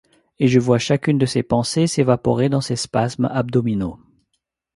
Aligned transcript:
et 0.39 0.47
je 0.47 0.57
vois 0.57 0.79
chacune 0.79 1.19
de 1.19 1.27
ces 1.27 1.43
pensées 1.43 1.85
s'évaporer 1.85 2.49
dans 2.49 2.59
ses 2.59 2.75
spasmes 2.75 3.25
abdominaux. 3.31 3.99